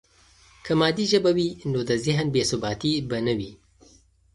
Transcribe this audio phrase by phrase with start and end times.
[0.65, 3.51] که مادي ژبه وي، نو د ذهن بې ثباتي به نه وي.